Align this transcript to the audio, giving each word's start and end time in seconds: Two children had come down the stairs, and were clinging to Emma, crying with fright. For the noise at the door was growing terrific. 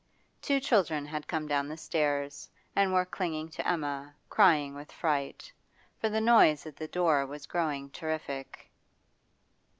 Two 0.41 0.59
children 0.59 1.05
had 1.05 1.27
come 1.27 1.45
down 1.47 1.67
the 1.67 1.77
stairs, 1.77 2.49
and 2.75 2.91
were 2.91 3.05
clinging 3.05 3.49
to 3.49 3.67
Emma, 3.67 4.15
crying 4.29 4.73
with 4.73 4.91
fright. 4.91 5.51
For 5.99 6.09
the 6.09 6.19
noise 6.19 6.65
at 6.65 6.75
the 6.77 6.87
door 6.87 7.23
was 7.27 7.45
growing 7.45 7.91
terrific. 7.91 8.71